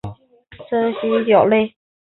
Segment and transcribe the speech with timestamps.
[0.67, 1.75] 真蜥脚类。